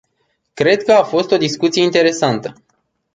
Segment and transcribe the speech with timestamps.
[0.53, 2.53] Cred că a fost o discuție interesantă.